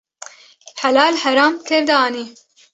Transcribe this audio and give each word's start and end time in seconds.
Helal 0.85 1.21
heram 1.25 1.53
tev 1.69 1.81
de 1.89 1.95
anî 2.05 2.25